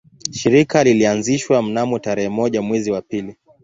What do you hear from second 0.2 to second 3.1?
Shirika lilianzishwa mnamo tarehe moja mwezi wa